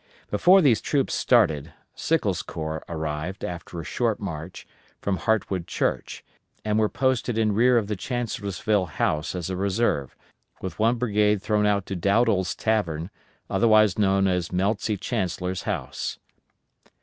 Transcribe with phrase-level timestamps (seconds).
[0.31, 4.65] Before these troops started, Sickles' corps arrived, after a short march,
[4.99, 6.25] from Hartwood Church,
[6.65, 10.15] and were posted in rear of the Chancellorsville House as a reserve,
[10.59, 13.11] with one brigade thrown out to Dowdall's Tavern,
[13.47, 16.17] otherwise known as Melzi Chancellor's house.